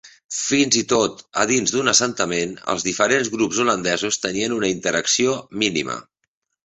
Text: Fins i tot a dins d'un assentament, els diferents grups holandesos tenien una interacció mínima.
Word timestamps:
Fins 0.35 0.75
i 0.79 0.81
tot 0.93 1.19
a 1.41 1.43
dins 1.51 1.73
d'un 1.75 1.91
assentament, 1.91 2.55
els 2.75 2.85
diferents 2.87 3.29
grups 3.37 3.61
holandesos 3.65 4.19
tenien 4.27 4.57
una 4.59 4.73
interacció 4.77 5.37
mínima. 5.67 5.99